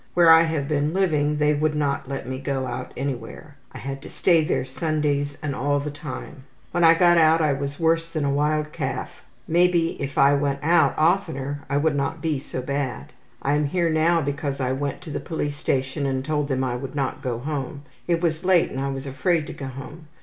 [0.15, 3.57] Where I have been living they would not let me go out anywhere.
[3.71, 6.45] I had to stay there Sundays and all the time.
[6.71, 9.21] When I got out I was worse than a wild calf.
[9.47, 13.13] Maybe if I went out oftener I would not be so bad.
[13.43, 16.75] I am here now because I went to the police station and told them I
[16.77, 17.83] would not go home.
[18.07, 20.07] It was late and I was afraid to go home.